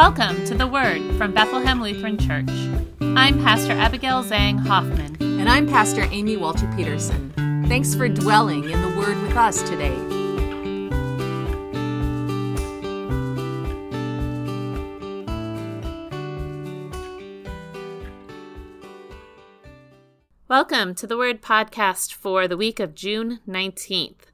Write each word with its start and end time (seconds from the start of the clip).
Welcome 0.00 0.46
to 0.46 0.54
the 0.54 0.66
Word 0.66 1.02
from 1.18 1.34
Bethlehem 1.34 1.82
Lutheran 1.82 2.16
Church. 2.16 2.48
I'm 3.02 3.38
Pastor 3.44 3.72
Abigail 3.72 4.24
Zhang 4.24 4.58
Hoffman. 4.58 5.18
And 5.20 5.46
I'm 5.46 5.68
Pastor 5.68 6.08
Amy 6.10 6.38
Walter 6.38 6.66
Peterson. 6.74 7.30
Thanks 7.68 7.94
for 7.94 8.08
dwelling 8.08 8.64
in 8.64 8.80
the 8.80 8.98
Word 8.98 9.20
with 9.20 9.36
us 9.36 9.62
today. 9.62 9.94
Welcome 20.48 20.94
to 20.94 21.06
the 21.06 21.18
Word 21.18 21.42
podcast 21.42 22.14
for 22.14 22.48
the 22.48 22.56
week 22.56 22.80
of 22.80 22.94
June 22.94 23.40
19th. 23.46 24.29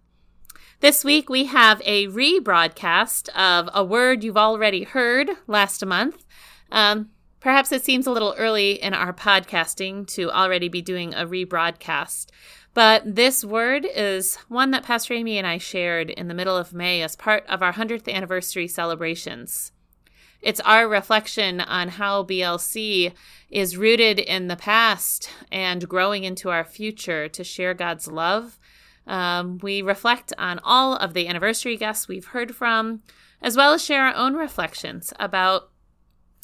This 0.80 1.05
week 1.05 1.30
we 1.30 1.47
have 1.47 1.80
a 1.87 2.07
rebroadcast 2.09 3.30
of 3.30 3.71
a 3.73 3.83
word 3.83 4.23
you've 4.23 4.37
already 4.37 4.83
heard 4.83 5.30
last 5.47 5.84
month. 5.87 6.27
Um, 6.71 7.09
perhaps 7.41 7.73
it 7.73 7.83
seems 7.83 8.07
a 8.07 8.11
little 8.11 8.34
early 8.37 8.73
in 8.73 8.93
our 8.93 9.15
podcasting 9.15 10.07
to 10.09 10.31
already 10.31 10.69
be 10.69 10.83
doing 10.83 11.15
a 11.15 11.27
rebroadcast, 11.27 12.27
but 12.75 13.03
this 13.07 13.43
word 13.43 13.87
is 13.87 14.37
one 14.48 14.70
that 14.73 14.83
Pastor 14.83 15.15
Amy 15.15 15.39
and 15.39 15.47
I 15.47 15.57
shared 15.57 16.11
in 16.11 16.29
the 16.29 16.34
middle 16.34 16.59
of 16.59 16.75
May 16.75 17.01
as 17.01 17.17
part 17.17 17.47
of 17.47 17.62
our 17.62 17.73
100th 17.73 18.12
anniversary 18.12 18.69
celebrations. 18.69 19.73
It's 20.43 20.61
our 20.61 20.87
reflection 20.87 21.62
on 21.62 21.89
how 21.89 22.23
BLC 22.23 23.15
is 23.48 23.79
rooted 23.79 24.19
in 24.19 24.48
the 24.48 24.56
past 24.56 25.31
and 25.51 25.89
growing 25.89 26.25
into 26.25 26.51
our 26.51 26.65
future 26.65 27.31
to 27.31 27.43
share 27.43 27.73
God's 27.73 28.09
love 28.09 28.59
um, 29.06 29.59
we 29.62 29.83
reflect 29.83 30.33
on 30.37 30.59
all 30.60 30.97
of 30.97 31.14
the 31.14 31.28
anniversary 31.28 31.77
guests 31.77 32.08
we've 32.08 32.27
heard 32.27 32.55
from, 32.55 33.03
as 33.41 33.56
well 33.56 33.72
as 33.72 33.84
share 33.84 34.06
our 34.06 34.14
own 34.14 34.34
reflections 34.34 35.12
about 35.19 35.70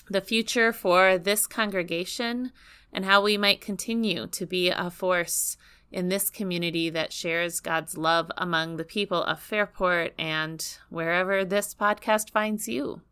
the 0.09 0.21
future 0.21 0.73
for 0.73 1.19
this 1.19 1.47
congregation 1.47 2.53
and 2.93 3.05
how 3.05 3.23
we 3.23 3.37
might 3.37 3.61
continue 3.61 4.27
to 4.27 4.47
be 4.47 4.69
a 4.69 4.91
force 4.91 5.57
in 5.91 6.09
this 6.09 6.31
community 6.31 6.89
that 6.91 7.13
shares 7.13 7.61
God's 7.61 7.97
love 7.97 8.31
among 8.37 8.77
the 8.77 8.85
people 8.85 9.23
of 9.25 9.41
Fairport 9.41 10.15
and 10.19 10.79
wherever 10.89 11.45
this 11.45 11.75
podcast 11.75 12.31
finds 12.31 12.69
you. 12.69 13.03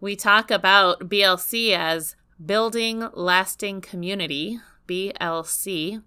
We 0.00 0.14
talk 0.14 0.50
about 0.50 1.08
BLC 1.08 1.76
as 1.76 2.14
Building 2.44 3.08
Lasting 3.14 3.80
Community, 3.80 4.60
BLC, 4.86 6.02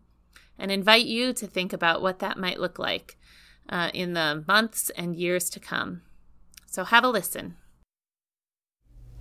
and 0.62 0.72
invite 0.72 1.06
you 1.06 1.34
to 1.34 1.48
think 1.48 1.73
about 1.73 2.04
what 2.04 2.20
that 2.20 2.38
might 2.38 2.59
look 2.59 2.78
like 2.78 3.17
uh, 3.67 3.90
in 3.95 4.14
the 4.14 4.45
months 4.48 4.92
and 4.92 5.16
years 5.16 5.50
to 5.50 5.59
come. 5.59 6.04
So 6.67 6.84
have 6.84 7.04
a 7.04 7.09
listen. 7.09 7.56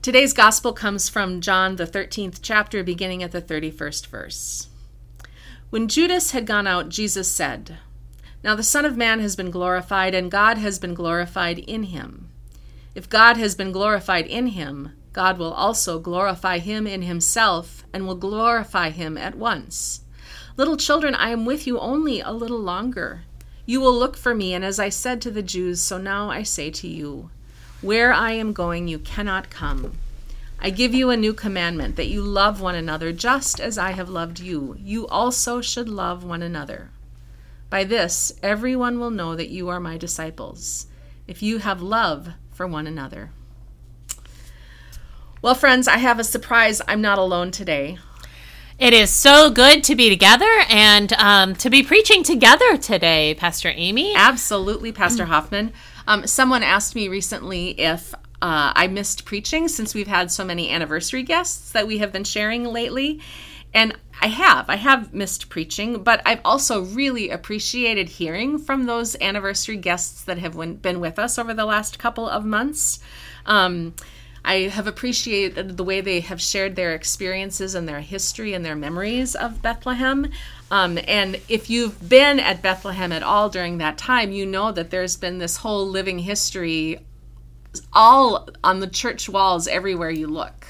Today's 0.03 0.35
gospel 0.35 0.75
comes 0.75 1.09
from 1.09 1.41
John, 1.41 1.77
the 1.77 1.87
13th 1.87 2.41
chapter, 2.43 2.85
beginning 2.85 3.23
at 3.23 3.33
the 3.33 3.43
31st 3.43 4.07
verse. 4.07 4.69
When 5.71 5.89
Judas 5.89 6.33
had 6.33 6.47
gone 6.47 6.67
out, 6.67 6.91
Jesus 6.91 7.31
said, 7.31 7.79
Now 8.45 8.55
the 8.55 8.63
Son 8.63 8.85
of 8.85 8.97
Man 8.97 9.21
has 9.21 9.35
been 9.35 9.51
glorified, 9.51 10.15
and 10.15 10.31
God 10.31 10.59
has 10.59 10.79
been 10.79 10.95
glorified 10.95 11.59
in 11.59 11.85
him. 11.85 12.29
If 12.95 13.09
God 13.09 13.39
has 13.39 13.55
been 13.55 13.73
glorified 13.73 14.27
in 14.27 14.49
him, 14.49 14.93
God 15.13 15.39
will 15.39 15.53
also 15.53 15.99
glorify 15.99 16.59
him 16.59 16.87
in 16.87 17.03
himself, 17.03 17.85
and 17.95 18.07
will 18.07 18.15
glorify 18.15 18.91
him 18.91 19.17
at 19.17 19.37
once. 19.37 20.03
Little 20.56 20.77
children, 20.77 21.14
I 21.14 21.31
am 21.31 21.45
with 21.45 21.67
you 21.67 21.78
only 21.78 22.20
a 22.20 22.33
little 22.33 22.59
longer. 22.59 23.23
You 23.67 23.81
will 23.81 23.97
look 23.97 24.17
for 24.17 24.34
me, 24.34 24.55
and 24.55 24.64
as 24.64 24.78
I 24.78 24.89
said 24.89 25.20
to 25.22 25.31
the 25.31 25.42
Jews, 25.42 25.81
so 25.81 25.98
now 25.98 26.31
I 26.31 26.42
say 26.42 26.70
to 26.70 26.89
you, 26.89 27.31
Where 27.81 28.12
I 28.12 28.33
am 28.33 28.53
going, 28.53 28.89
you 28.89 28.98
cannot 28.98 29.50
come. 29.50 29.99
I 30.60 30.71
give 30.71 30.93
you 30.93 31.09
a 31.09 31.16
new 31.16 31.32
commandment 31.32 31.97
that 31.97 32.09
you 32.09 32.21
love 32.21 32.60
one 32.60 32.75
another 32.75 33.12
just 33.12 33.60
as 33.60 33.78
I 33.78 33.93
have 33.93 34.10
loved 34.10 34.41
you. 34.41 34.77
You 34.78 35.06
also 35.06 35.60
should 35.60 35.88
love 35.88 36.22
one 36.22 36.43
another. 36.43 36.91
By 37.71 37.84
this, 37.84 38.32
everyone 38.43 38.99
will 38.99 39.10
know 39.10 39.37
that 39.37 39.49
you 39.49 39.69
are 39.69 39.81
my 39.81 39.97
disciples, 39.97 40.87
if 41.26 41.43
you 41.43 41.59
have 41.59 41.81
love 41.81 42.31
for 42.50 42.66
one 42.66 42.87
another. 42.87 43.31
Well, 45.41 45.55
friends, 45.55 45.88
I 45.88 45.97
have 45.97 46.19
a 46.19 46.25
surprise. 46.25 46.82
I'm 46.87 47.00
not 47.00 47.19
alone 47.19 47.50
today. 47.50 47.99
It 48.81 48.95
is 48.95 49.11
so 49.11 49.51
good 49.51 49.85
to 49.85 49.95
be 49.95 50.09
together 50.09 50.49
and 50.71 51.13
um, 51.13 51.55
to 51.57 51.69
be 51.69 51.83
preaching 51.83 52.23
together 52.23 52.79
today, 52.79 53.35
Pastor 53.35 53.71
Amy. 53.77 54.15
Absolutely, 54.17 54.91
Pastor 54.91 55.27
Hoffman. 55.27 55.75
Um, 56.07 56.27
someone 56.27 56.63
asked 56.63 56.95
me 56.95 57.07
recently 57.07 57.79
if 57.79 58.15
uh, 58.15 58.73
I 58.75 58.87
missed 58.87 59.27
preaching 59.27 59.69
since 59.69 59.93
we've 59.93 60.07
had 60.07 60.33
so 60.33 60.47
many 60.47 60.71
anniversary 60.71 61.23
guests 61.23 61.73
that 61.73 61.87
we 61.87 61.99
have 61.99 62.11
been 62.11 62.25
sharing 62.25 62.65
lately. 62.65 63.21
And 63.75 63.99
I 64.23 64.29
have. 64.29 64.71
I 64.71 64.77
have 64.77 65.12
missed 65.12 65.51
preaching, 65.51 66.03
but 66.03 66.23
I've 66.25 66.41
also 66.43 66.83
really 66.83 67.29
appreciated 67.29 68.09
hearing 68.09 68.59
from 68.59 68.87
those 68.87 69.15
anniversary 69.21 69.77
guests 69.77 70.25
that 70.25 70.39
have 70.39 70.57
been 70.81 71.01
with 71.01 71.19
us 71.19 71.39
over 71.39 71.53
the 71.53 71.67
last 71.67 71.99
couple 71.99 72.27
of 72.27 72.47
months. 72.47 72.99
Um, 73.45 73.93
I 74.45 74.69
have 74.69 74.87
appreciated 74.87 75.77
the 75.77 75.84
way 75.84 76.01
they 76.01 76.21
have 76.21 76.41
shared 76.41 76.77
their 76.77 76.95
experiences 76.95 77.75
and 77.75 77.89
their 77.89 78.01
history 78.01 78.55
and 78.55 78.65
their 78.65 78.77
memories 78.77 79.34
of 79.34 79.62
Bethlehem. 79.62 80.31
Um, 80.71 80.99
and 81.06 81.41
if 81.49 81.69
you've 81.69 82.09
been 82.09 82.41
at 82.41 82.62
Bethlehem 82.62 83.12
at 83.12 83.23
all 83.23 83.49
during 83.49 83.79
that 83.79 83.99
time, 83.99 84.33
you 84.33 84.47
know 84.47 84.73
that 84.73 84.91
there's 84.91 85.17
been 85.17 85.39
this 85.39 85.59
whole 85.59 85.87
living 85.87 86.21
history 86.21 87.00
all 87.93 88.49
on 88.65 88.81
the 88.81 88.87
church 88.87 89.29
walls 89.29 89.69
everywhere 89.69 90.11
you 90.11 90.27
look. 90.27 90.67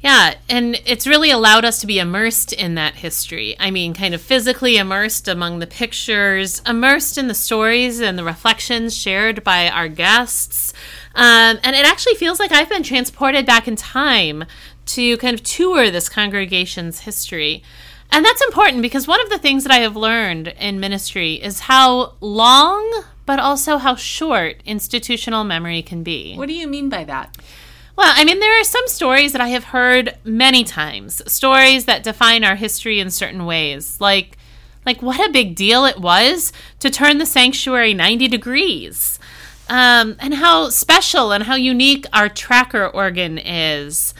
Yeah, 0.00 0.36
and 0.48 0.80
it's 0.86 1.06
really 1.06 1.30
allowed 1.30 1.66
us 1.66 1.78
to 1.82 1.86
be 1.86 1.98
immersed 1.98 2.54
in 2.54 2.74
that 2.76 2.94
history. 2.94 3.54
I 3.60 3.70
mean, 3.70 3.92
kind 3.92 4.14
of 4.14 4.22
physically 4.22 4.78
immersed 4.78 5.28
among 5.28 5.58
the 5.58 5.66
pictures, 5.66 6.62
immersed 6.66 7.18
in 7.18 7.28
the 7.28 7.34
stories 7.34 8.00
and 8.00 8.18
the 8.18 8.24
reflections 8.24 8.96
shared 8.96 9.44
by 9.44 9.68
our 9.68 9.88
guests. 9.88 10.72
Um, 11.14 11.58
and 11.62 11.74
it 11.76 11.84
actually 11.84 12.14
feels 12.14 12.38
like 12.38 12.52
I've 12.52 12.68
been 12.68 12.82
transported 12.82 13.44
back 13.46 13.66
in 13.66 13.76
time 13.76 14.44
to 14.86 15.16
kind 15.18 15.34
of 15.34 15.42
tour 15.42 15.90
this 15.90 16.08
congregation's 16.08 17.00
history. 17.00 17.62
And 18.12 18.24
that's 18.24 18.42
important 18.42 18.82
because 18.82 19.06
one 19.06 19.20
of 19.20 19.30
the 19.30 19.38
things 19.38 19.64
that 19.64 19.72
I 19.72 19.78
have 19.78 19.96
learned 19.96 20.48
in 20.48 20.80
ministry 20.80 21.34
is 21.34 21.60
how 21.60 22.14
long, 22.20 23.04
but 23.24 23.38
also 23.38 23.78
how 23.78 23.94
short 23.94 24.56
institutional 24.64 25.44
memory 25.44 25.82
can 25.82 26.02
be. 26.02 26.34
What 26.36 26.48
do 26.48 26.54
you 26.54 26.66
mean 26.66 26.88
by 26.88 27.04
that? 27.04 27.36
Well, 27.96 28.12
I 28.16 28.24
mean, 28.24 28.40
there 28.40 28.58
are 28.60 28.64
some 28.64 28.88
stories 28.88 29.32
that 29.32 29.40
I 29.40 29.48
have 29.48 29.64
heard 29.64 30.16
many 30.24 30.64
times, 30.64 31.22
stories 31.30 31.84
that 31.84 32.02
define 32.02 32.44
our 32.44 32.56
history 32.56 32.98
in 32.98 33.10
certain 33.10 33.46
ways, 33.46 34.00
like 34.00 34.36
like 34.86 35.02
what 35.02 35.20
a 35.20 35.30
big 35.30 35.54
deal 35.54 35.84
it 35.84 35.98
was 35.98 36.52
to 36.78 36.90
turn 36.90 37.18
the 37.18 37.26
sanctuary 37.26 37.92
90 37.92 38.28
degrees. 38.28 39.19
Um, 39.70 40.16
and 40.18 40.34
how 40.34 40.68
special 40.68 41.32
and 41.32 41.44
how 41.44 41.54
unique 41.54 42.04
our 42.12 42.28
tracker 42.28 42.86
organ 42.86 43.38
is 43.38 44.12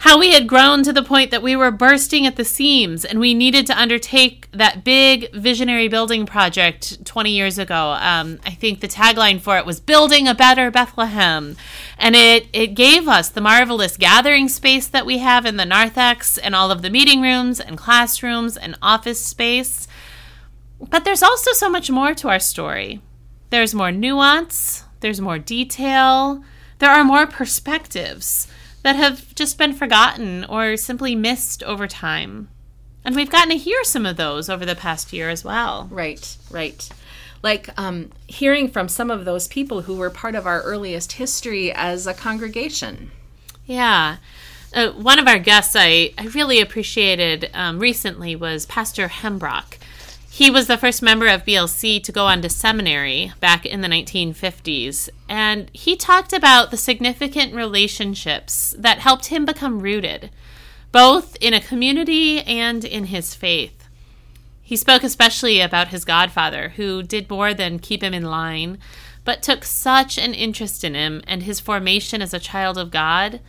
how 0.00 0.18
we 0.18 0.32
had 0.32 0.46
grown 0.46 0.82
to 0.82 0.94
the 0.94 1.02
point 1.02 1.30
that 1.30 1.42
we 1.42 1.54
were 1.54 1.70
bursting 1.70 2.26
at 2.26 2.36
the 2.36 2.44
seams 2.44 3.04
and 3.04 3.20
we 3.20 3.34
needed 3.34 3.66
to 3.66 3.78
undertake 3.78 4.50
that 4.50 4.82
big 4.82 5.30
visionary 5.34 5.88
building 5.88 6.24
project 6.24 7.04
20 7.04 7.30
years 7.30 7.58
ago. 7.58 7.98
Um, 8.00 8.40
I 8.46 8.50
think 8.50 8.80
the 8.80 8.88
tagline 8.88 9.42
for 9.42 9.58
it 9.58 9.66
was 9.66 9.78
Building 9.78 10.26
a 10.26 10.34
Better 10.34 10.70
Bethlehem. 10.70 11.54
And 11.98 12.16
it, 12.16 12.46
it 12.54 12.68
gave 12.68 13.08
us 13.08 13.28
the 13.28 13.42
marvelous 13.42 13.98
gathering 13.98 14.48
space 14.48 14.86
that 14.86 15.04
we 15.04 15.18
have 15.18 15.44
in 15.44 15.58
the 15.58 15.66
narthex 15.66 16.38
and 16.38 16.54
all 16.54 16.70
of 16.70 16.80
the 16.80 16.88
meeting 16.88 17.20
rooms 17.20 17.60
and 17.60 17.76
classrooms 17.76 18.56
and 18.56 18.78
office 18.80 19.22
space. 19.22 19.86
But 20.80 21.04
there's 21.04 21.22
also 21.22 21.52
so 21.52 21.68
much 21.68 21.90
more 21.90 22.14
to 22.14 22.28
our 22.30 22.40
story. 22.40 23.02
There's 23.50 23.74
more 23.74 23.92
nuance, 23.92 24.84
there's 25.00 25.20
more 25.20 25.38
detail, 25.38 26.44
there 26.78 26.90
are 26.90 27.04
more 27.04 27.26
perspectives 27.26 28.46
that 28.82 28.96
have 28.96 29.34
just 29.34 29.58
been 29.58 29.74
forgotten 29.74 30.44
or 30.44 30.76
simply 30.76 31.14
missed 31.14 31.62
over 31.64 31.86
time. 31.86 32.48
And 33.04 33.14
we've 33.14 33.30
gotten 33.30 33.50
to 33.50 33.56
hear 33.56 33.82
some 33.84 34.06
of 34.06 34.16
those 34.16 34.48
over 34.48 34.66
the 34.66 34.74
past 34.74 35.12
year 35.12 35.30
as 35.30 35.44
well. 35.44 35.88
Right, 35.90 36.36
right. 36.50 36.88
Like 37.42 37.70
um, 37.78 38.10
hearing 38.26 38.68
from 38.68 38.88
some 38.88 39.10
of 39.10 39.24
those 39.24 39.48
people 39.48 39.82
who 39.82 39.96
were 39.96 40.10
part 40.10 40.34
of 40.34 40.46
our 40.46 40.62
earliest 40.62 41.12
history 41.12 41.72
as 41.72 42.06
a 42.06 42.14
congregation. 42.14 43.10
Yeah. 43.64 44.16
Uh, 44.74 44.90
one 44.90 45.18
of 45.18 45.26
our 45.26 45.38
guests 45.38 45.74
I, 45.76 46.12
I 46.18 46.26
really 46.28 46.60
appreciated 46.60 47.50
um, 47.54 47.78
recently 47.78 48.36
was 48.36 48.66
Pastor 48.66 49.08
Hembrock. 49.08 49.78
He 50.32 50.48
was 50.48 50.68
the 50.68 50.78
first 50.78 51.02
member 51.02 51.26
of 51.26 51.44
BLC 51.44 52.00
to 52.04 52.12
go 52.12 52.26
on 52.26 52.40
to 52.42 52.48
seminary 52.48 53.32
back 53.40 53.66
in 53.66 53.80
the 53.80 53.88
1950s, 53.88 55.08
and 55.28 55.68
he 55.72 55.96
talked 55.96 56.32
about 56.32 56.70
the 56.70 56.76
significant 56.76 57.52
relationships 57.52 58.72
that 58.78 59.00
helped 59.00 59.26
him 59.26 59.44
become 59.44 59.80
rooted, 59.80 60.30
both 60.92 61.36
in 61.40 61.52
a 61.52 61.60
community 61.60 62.42
and 62.42 62.84
in 62.84 63.06
his 63.06 63.34
faith. 63.34 63.88
He 64.62 64.76
spoke 64.76 65.02
especially 65.02 65.60
about 65.60 65.88
his 65.88 66.04
godfather, 66.04 66.70
who 66.76 67.02
did 67.02 67.28
more 67.28 67.52
than 67.52 67.80
keep 67.80 68.00
him 68.00 68.14
in 68.14 68.22
line, 68.22 68.78
but 69.24 69.42
took 69.42 69.64
such 69.64 70.16
an 70.16 70.32
interest 70.32 70.84
in 70.84 70.94
him 70.94 71.22
and 71.26 71.42
his 71.42 71.58
formation 71.58 72.22
as 72.22 72.32
a 72.32 72.38
child 72.38 72.78
of 72.78 72.92
God 72.92 73.40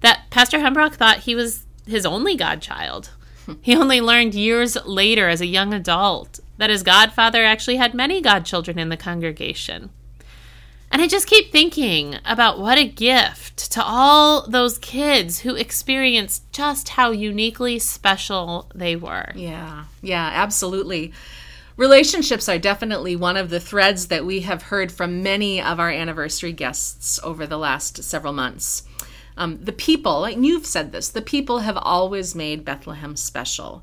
that 0.00 0.30
Pastor 0.30 0.60
Hembrock 0.60 0.94
thought 0.94 1.18
he 1.18 1.34
was 1.34 1.66
his 1.86 2.06
only 2.06 2.36
godchild. 2.36 3.10
he 3.62 3.76
only 3.76 4.00
learned 4.00 4.34
years 4.34 4.76
later 4.84 5.28
as 5.28 5.40
a 5.40 5.46
young 5.46 5.72
adult 5.72 6.40
that 6.58 6.70
his 6.70 6.82
godfather 6.82 7.44
actually 7.44 7.76
had 7.76 7.94
many 7.94 8.20
godchildren 8.20 8.78
in 8.78 8.88
the 8.88 8.96
congregation. 8.96 9.90
And 10.92 11.00
I 11.00 11.06
just 11.06 11.28
keep 11.28 11.52
thinking 11.52 12.16
about 12.24 12.58
what 12.58 12.76
a 12.76 12.86
gift 12.86 13.70
to 13.72 13.82
all 13.82 14.46
those 14.48 14.76
kids 14.78 15.40
who 15.40 15.54
experienced 15.54 16.50
just 16.52 16.90
how 16.90 17.12
uniquely 17.12 17.78
special 17.78 18.68
they 18.74 18.96
were. 18.96 19.32
Yeah, 19.36 19.84
yeah, 20.02 20.30
absolutely. 20.34 21.12
Relationships 21.76 22.48
are 22.48 22.58
definitely 22.58 23.14
one 23.14 23.36
of 23.36 23.50
the 23.50 23.60
threads 23.60 24.08
that 24.08 24.26
we 24.26 24.40
have 24.40 24.64
heard 24.64 24.90
from 24.90 25.22
many 25.22 25.62
of 25.62 25.78
our 25.78 25.90
anniversary 25.90 26.52
guests 26.52 27.20
over 27.22 27.46
the 27.46 27.56
last 27.56 28.02
several 28.02 28.32
months. 28.32 28.82
Um, 29.40 29.58
the 29.60 29.72
people, 29.72 30.24
and 30.24 30.46
you've 30.46 30.66
said 30.66 30.92
this, 30.92 31.08
the 31.08 31.22
people 31.22 31.60
have 31.60 31.76
always 31.76 32.34
made 32.34 32.64
Bethlehem 32.64 33.16
special. 33.16 33.82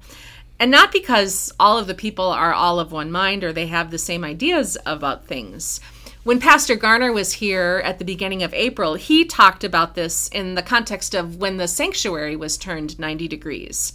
And 0.59 0.71
not 0.71 0.91
because 0.91 1.51
all 1.59 1.77
of 1.77 1.87
the 1.87 1.93
people 1.93 2.29
are 2.29 2.53
all 2.53 2.79
of 2.79 2.91
one 2.91 3.11
mind 3.11 3.43
or 3.43 3.51
they 3.51 3.67
have 3.67 3.91
the 3.91 3.97
same 3.97 4.23
ideas 4.23 4.77
about 4.85 5.25
things 5.25 5.81
when 6.27 6.41
Pastor 6.41 6.75
Garner 6.75 7.13
was 7.13 7.31
here 7.31 7.81
at 7.85 7.99
the 7.99 8.03
beginning 8.03 8.43
of 8.43 8.53
April, 8.53 8.95
he 8.95 9.23
talked 9.23 9.63
about 9.63 9.95
this 9.95 10.27
in 10.27 10.55
the 10.55 10.61
context 10.61 11.15
of 11.15 11.37
when 11.37 11.55
the 11.55 11.69
sanctuary 11.69 12.35
was 12.35 12.57
turned 12.57 12.99
90 12.99 13.29
degrees. 13.29 13.93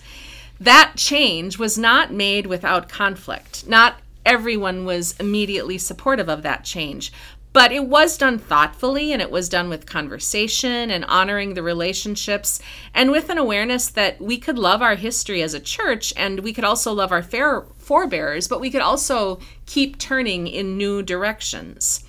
That 0.59 0.95
change 0.97 1.59
was 1.59 1.77
not 1.77 2.11
made 2.11 2.47
without 2.47 2.89
conflict. 2.89 3.69
Not 3.69 4.01
everyone 4.25 4.87
was 4.87 5.15
immediately 5.21 5.77
supportive 5.77 6.31
of 6.31 6.43
that 6.43 6.65
change, 6.65 7.13
but 7.53 7.73
it 7.73 7.87
was 7.87 8.17
done 8.17 8.39
thoughtfully 8.39 9.13
and 9.13 9.21
it 9.21 9.31
was 9.31 9.49
done 9.49 9.69
with 9.69 9.87
conversation 9.87 10.91
and 10.91 11.05
honoring 11.05 11.55
the 11.55 11.63
relationships 11.63 12.61
and 12.95 13.11
with 13.11 13.29
an 13.29 13.39
awareness 13.39 13.89
that 13.89 14.21
we 14.21 14.39
could 14.39 14.59
love 14.59 14.81
our 14.83 14.95
history 14.95 15.43
as 15.43 15.55
a 15.55 15.61
church 15.61 16.13
and 16.17 16.41
we 16.41 16.53
could 16.53 16.65
also 16.65 16.93
love 16.93 17.13
our 17.13 17.23
fair 17.23 17.63
forebears, 17.79 18.49
but 18.49 18.61
we 18.61 18.71
could 18.71 18.81
also 18.81 19.39
keep 19.67 19.99
turning 19.99 20.47
in 20.47 20.77
new 20.77 21.03
directions. 21.03 22.05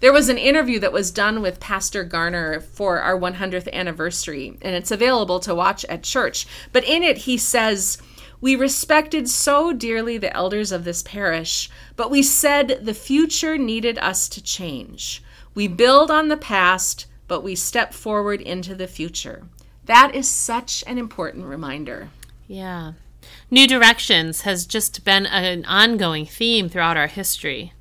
There 0.00 0.12
was 0.12 0.28
an 0.28 0.36
interview 0.38 0.78
that 0.80 0.92
was 0.92 1.10
done 1.10 1.40
with 1.40 1.58
Pastor 1.58 2.04
Garner 2.04 2.60
for 2.60 3.00
our 3.00 3.18
100th 3.18 3.72
anniversary, 3.72 4.58
and 4.60 4.76
it's 4.76 4.90
available 4.90 5.40
to 5.40 5.54
watch 5.54 5.86
at 5.86 6.02
church. 6.02 6.46
But 6.72 6.84
in 6.84 7.02
it, 7.02 7.18
he 7.18 7.38
says, 7.38 7.96
We 8.40 8.54
respected 8.54 9.28
so 9.28 9.72
dearly 9.72 10.18
the 10.18 10.34
elders 10.36 10.72
of 10.72 10.84
this 10.84 11.02
parish, 11.02 11.70
but 11.96 12.10
we 12.10 12.22
said 12.22 12.80
the 12.82 12.94
future 12.94 13.56
needed 13.56 13.98
us 13.98 14.28
to 14.30 14.42
change. 14.42 15.22
We 15.54 15.68
build 15.68 16.10
on 16.10 16.28
the 16.28 16.36
past, 16.36 17.06
but 17.28 17.42
we 17.42 17.54
step 17.54 17.94
forward 17.94 18.40
into 18.40 18.74
the 18.74 18.86
future. 18.86 19.44
That 19.86 20.14
is 20.14 20.28
such 20.28 20.84
an 20.86 20.98
important 20.98 21.46
reminder. 21.46 22.10
Yeah. 22.46 22.92
New 23.50 23.66
Directions 23.66 24.42
has 24.42 24.66
just 24.66 25.04
been 25.04 25.26
an 25.26 25.64
ongoing 25.64 26.26
theme 26.26 26.68
throughout 26.68 26.96
our 26.96 27.06
history. 27.06 27.72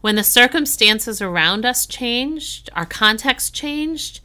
When 0.00 0.14
the 0.14 0.24
circumstances 0.24 1.20
around 1.20 1.66
us 1.66 1.84
changed, 1.84 2.70
our 2.74 2.86
context 2.86 3.54
changed, 3.54 4.20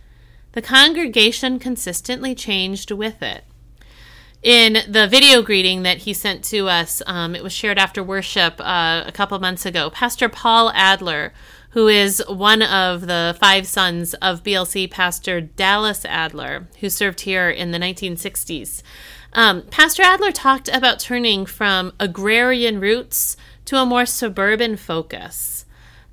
the 0.51 0.61
congregation 0.61 1.57
consistently 1.57 2.35
changed 2.35 2.91
with 2.91 3.23
it. 3.23 3.43
In 4.43 4.79
the 4.89 5.07
video 5.07 5.41
greeting 5.41 5.83
that 5.83 5.99
he 5.99 6.13
sent 6.13 6.43
to 6.45 6.67
us, 6.67 7.01
um, 7.07 7.33
it 7.33 7.41
was 7.41 7.53
shared 7.53 7.79
after 7.79 8.03
worship 8.03 8.59
uh, 8.59 9.05
a 9.05 9.11
couple 9.13 9.39
months 9.39 9.65
ago. 9.65 9.89
Pastor 9.89 10.27
Paul 10.27 10.69
Adler, 10.75 11.31
who 11.69 11.87
is 11.87 12.21
one 12.27 12.61
of 12.61 13.07
the 13.07 13.37
five 13.39 13.65
sons 13.65 14.13
of 14.15 14.43
BLC 14.43 14.91
pastor 14.91 15.39
Dallas 15.39 16.03
Adler, 16.03 16.67
who 16.81 16.89
served 16.89 17.21
here 17.21 17.49
in 17.49 17.71
the 17.71 17.79
1960s, 17.79 18.83
um, 19.31 19.61
Pastor 19.71 20.03
Adler 20.03 20.33
talked 20.33 20.67
about 20.67 20.99
turning 20.99 21.45
from 21.45 21.93
agrarian 21.97 22.81
roots 22.81 23.37
to 23.63 23.77
a 23.77 23.85
more 23.85 24.05
suburban 24.05 24.75
focus. 24.75 25.63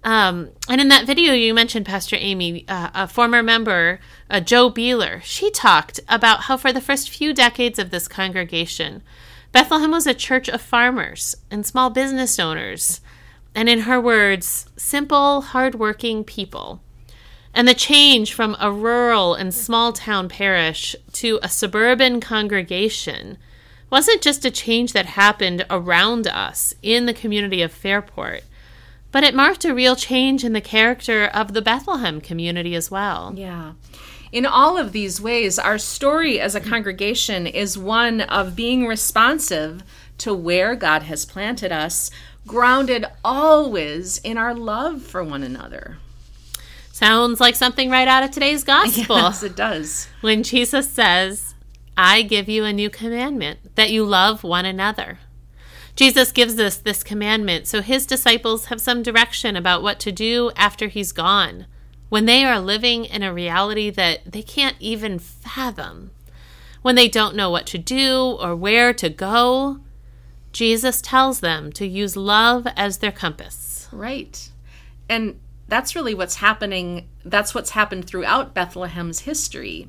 Um, 0.02 0.50
and 0.68 0.80
in 0.80 0.88
that 0.88 1.06
video, 1.06 1.34
you 1.34 1.52
mentioned 1.52 1.84
Pastor 1.84 2.16
Amy, 2.18 2.64
uh, 2.68 2.90
a 2.94 3.08
former 3.08 3.42
member, 3.42 4.00
uh, 4.30 4.40
Joe 4.40 4.70
Beeler. 4.70 5.22
She 5.22 5.50
talked 5.50 6.00
about 6.08 6.42
how 6.42 6.56
for 6.56 6.72
the 6.72 6.80
first 6.80 7.10
few 7.10 7.34
decades 7.34 7.78
of 7.78 7.90
this 7.90 8.08
congregation, 8.08 9.02
Bethlehem 9.52 9.90
was 9.90 10.06
a 10.06 10.14
church 10.14 10.48
of 10.48 10.62
farmers 10.62 11.36
and 11.50 11.66
small 11.66 11.90
business 11.90 12.38
owners, 12.38 13.00
and 13.54 13.68
in 13.68 13.80
her 13.80 14.00
words, 14.00 14.66
simple, 14.76 15.42
hardworking 15.42 16.24
people. 16.24 16.80
And 17.52 17.66
the 17.66 17.74
change 17.74 18.32
from 18.32 18.56
a 18.60 18.70
rural 18.70 19.34
and 19.34 19.52
small 19.52 19.92
town 19.92 20.28
parish 20.28 20.94
to 21.14 21.40
a 21.42 21.48
suburban 21.48 22.20
congregation 22.20 23.36
wasn't 23.90 24.22
just 24.22 24.44
a 24.44 24.52
change 24.52 24.92
that 24.92 25.06
happened 25.06 25.66
around 25.68 26.28
us 26.28 26.74
in 26.80 27.06
the 27.06 27.12
community 27.12 27.60
of 27.60 27.72
Fairport 27.72 28.44
but 29.12 29.24
it 29.24 29.34
marked 29.34 29.64
a 29.64 29.74
real 29.74 29.96
change 29.96 30.44
in 30.44 30.52
the 30.52 30.60
character 30.60 31.24
of 31.26 31.52
the 31.52 31.62
Bethlehem 31.62 32.20
community 32.20 32.74
as 32.74 32.90
well. 32.90 33.32
Yeah. 33.36 33.72
In 34.32 34.46
all 34.46 34.78
of 34.78 34.92
these 34.92 35.20
ways, 35.20 35.58
our 35.58 35.78
story 35.78 36.38
as 36.38 36.54
a 36.54 36.60
congregation 36.60 37.46
is 37.46 37.76
one 37.76 38.20
of 38.20 38.54
being 38.54 38.86
responsive 38.86 39.82
to 40.18 40.32
where 40.32 40.76
God 40.76 41.02
has 41.02 41.24
planted 41.24 41.72
us, 41.72 42.10
grounded 42.46 43.06
always 43.24 44.18
in 44.18 44.38
our 44.38 44.54
love 44.54 45.02
for 45.02 45.24
one 45.24 45.42
another. 45.42 45.98
Sounds 46.92 47.40
like 47.40 47.56
something 47.56 47.90
right 47.90 48.06
out 48.06 48.22
of 48.22 48.30
today's 48.30 48.62
gospel. 48.62 49.16
Yes, 49.16 49.42
it 49.42 49.56
does. 49.56 50.06
When 50.20 50.42
Jesus 50.42 50.90
says, 50.90 51.54
I 51.96 52.22
give 52.22 52.48
you 52.48 52.64
a 52.64 52.72
new 52.72 52.90
commandment, 52.90 53.74
that 53.74 53.90
you 53.90 54.04
love 54.04 54.44
one 54.44 54.66
another. 54.66 55.18
Jesus 55.96 56.32
gives 56.32 56.58
us 56.58 56.76
this 56.76 57.02
commandment 57.02 57.66
so 57.66 57.82
his 57.82 58.06
disciples 58.06 58.66
have 58.66 58.80
some 58.80 59.02
direction 59.02 59.56
about 59.56 59.82
what 59.82 60.00
to 60.00 60.12
do 60.12 60.50
after 60.56 60.88
he's 60.88 61.12
gone, 61.12 61.66
when 62.08 62.26
they 62.26 62.44
are 62.44 62.60
living 62.60 63.04
in 63.04 63.22
a 63.22 63.32
reality 63.32 63.90
that 63.90 64.20
they 64.30 64.42
can't 64.42 64.76
even 64.80 65.18
fathom, 65.18 66.10
when 66.82 66.94
they 66.94 67.08
don't 67.08 67.36
know 67.36 67.50
what 67.50 67.66
to 67.66 67.78
do 67.78 68.36
or 68.40 68.56
where 68.56 68.92
to 68.94 69.08
go. 69.08 69.80
Jesus 70.52 71.00
tells 71.00 71.40
them 71.40 71.70
to 71.72 71.86
use 71.86 72.16
love 72.16 72.66
as 72.76 72.98
their 72.98 73.12
compass. 73.12 73.88
Right. 73.92 74.50
And 75.08 75.38
that's 75.68 75.94
really 75.94 76.14
what's 76.14 76.36
happening. 76.36 77.08
That's 77.24 77.54
what's 77.54 77.70
happened 77.70 78.06
throughout 78.06 78.54
Bethlehem's 78.54 79.20
history. 79.20 79.88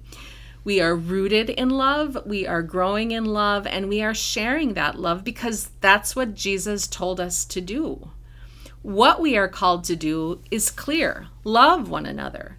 We 0.64 0.80
are 0.80 0.96
rooted 0.96 1.50
in 1.50 1.70
love, 1.70 2.18
we 2.26 2.46
are 2.46 2.62
growing 2.62 3.12
in 3.12 3.26
love, 3.26 3.66
and 3.66 3.90
we 3.90 4.02
are 4.02 4.14
sharing 4.14 4.76
that 4.76 5.00
love 5.00 5.24
because 5.24 5.72
that's 5.82 6.16
what 6.16 6.36
Jesus 6.36 6.88
told 6.88 7.20
us 7.20 7.46
to 7.46 7.62
do. 7.62 8.10
What 8.84 9.20
we 9.20 9.36
are 9.38 9.48
called 9.48 9.84
to 9.86 9.96
do 9.96 10.42
is 10.52 10.70
clear 10.70 11.28
love 11.44 11.90
one 11.90 12.06
another. 12.06 12.58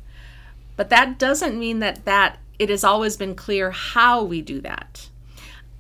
But 0.76 0.90
that 0.90 1.18
doesn't 1.18 1.58
mean 1.58 1.78
that, 1.78 2.04
that 2.04 2.38
it 2.58 2.70
has 2.70 2.82
always 2.82 3.16
been 3.16 3.34
clear 3.34 3.70
how 3.70 4.22
we 4.22 4.42
do 4.42 4.60
that. 4.62 5.08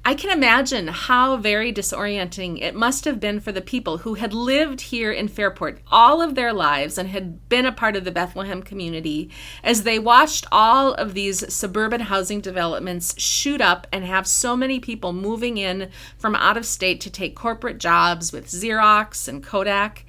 I 0.04 0.14
can 0.14 0.30
imagine 0.30 0.88
how 0.88 1.36
very 1.36 1.72
disorienting 1.72 2.60
it 2.60 2.74
must 2.74 3.04
have 3.04 3.20
been 3.20 3.38
for 3.38 3.52
the 3.52 3.60
people 3.60 3.98
who 3.98 4.14
had 4.14 4.34
lived 4.34 4.80
here 4.80 5.12
in 5.12 5.28
Fairport 5.28 5.78
all 5.92 6.20
of 6.20 6.34
their 6.34 6.52
lives 6.52 6.98
and 6.98 7.08
had 7.08 7.48
been 7.48 7.66
a 7.66 7.72
part 7.72 7.94
of 7.94 8.02
the 8.04 8.10
Bethlehem 8.10 8.64
community 8.64 9.30
as 9.62 9.84
they 9.84 10.00
watched 10.00 10.44
all 10.50 10.92
of 10.94 11.14
these 11.14 11.54
suburban 11.54 12.00
housing 12.00 12.40
developments 12.40 13.14
shoot 13.16 13.60
up 13.60 13.86
and 13.92 14.04
have 14.04 14.26
so 14.26 14.56
many 14.56 14.80
people 14.80 15.12
moving 15.12 15.56
in 15.56 15.88
from 16.18 16.34
out 16.34 16.56
of 16.56 16.66
state 16.66 17.00
to 17.02 17.10
take 17.10 17.36
corporate 17.36 17.78
jobs 17.78 18.32
with 18.32 18.48
Xerox 18.48 19.28
and 19.28 19.40
Kodak. 19.40 20.04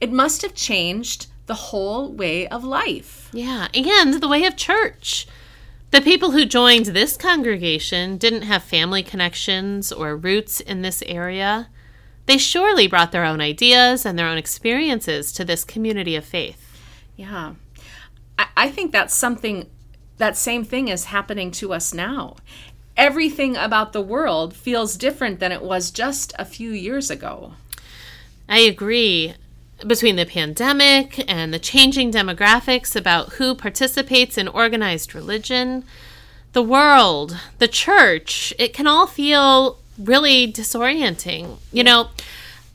It 0.00 0.12
must 0.12 0.42
have 0.42 0.54
changed 0.54 1.26
the 1.46 1.54
whole 1.54 2.12
way 2.12 2.46
of 2.46 2.62
life. 2.62 3.28
Yeah, 3.32 3.66
and 3.74 4.14
the 4.22 4.28
way 4.28 4.44
of 4.44 4.56
church. 4.56 5.26
The 5.92 6.00
people 6.00 6.30
who 6.30 6.46
joined 6.46 6.86
this 6.86 7.18
congregation 7.18 8.16
didn't 8.16 8.42
have 8.42 8.62
family 8.62 9.02
connections 9.02 9.92
or 9.92 10.16
roots 10.16 10.58
in 10.58 10.80
this 10.80 11.02
area. 11.02 11.68
They 12.24 12.38
surely 12.38 12.86
brought 12.86 13.12
their 13.12 13.26
own 13.26 13.42
ideas 13.42 14.06
and 14.06 14.18
their 14.18 14.26
own 14.26 14.38
experiences 14.38 15.32
to 15.32 15.44
this 15.44 15.64
community 15.64 16.16
of 16.16 16.24
faith. 16.24 16.78
Yeah. 17.14 17.56
I, 18.38 18.46
I 18.56 18.70
think 18.70 18.90
that's 18.90 19.14
something, 19.14 19.68
that 20.16 20.38
same 20.38 20.64
thing 20.64 20.88
is 20.88 21.04
happening 21.04 21.50
to 21.52 21.74
us 21.74 21.92
now. 21.92 22.36
Everything 22.96 23.54
about 23.54 23.92
the 23.92 24.00
world 24.00 24.56
feels 24.56 24.96
different 24.96 25.40
than 25.40 25.52
it 25.52 25.62
was 25.62 25.90
just 25.90 26.32
a 26.38 26.46
few 26.46 26.70
years 26.70 27.10
ago. 27.10 27.52
I 28.48 28.60
agree 28.60 29.34
between 29.86 30.16
the 30.16 30.26
pandemic 30.26 31.24
and 31.30 31.52
the 31.52 31.58
changing 31.58 32.12
demographics 32.12 32.94
about 32.96 33.34
who 33.34 33.54
participates 33.54 34.38
in 34.38 34.48
organized 34.48 35.14
religion, 35.14 35.84
the 36.52 36.62
world, 36.62 37.36
the 37.58 37.68
church, 37.68 38.52
it 38.58 38.72
can 38.74 38.86
all 38.86 39.06
feel 39.06 39.78
really 39.98 40.50
disorienting. 40.50 41.58
You 41.72 41.84
know, 41.84 42.08